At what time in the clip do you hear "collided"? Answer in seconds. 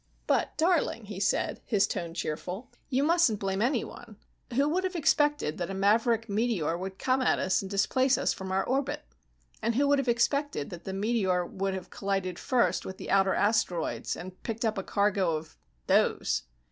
11.91-12.39